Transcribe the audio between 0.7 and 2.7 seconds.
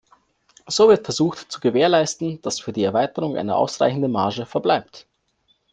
wird versucht, zu gewährleisten, dass